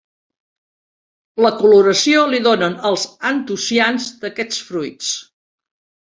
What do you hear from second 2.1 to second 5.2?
li donen els antocians d'aquests fruits.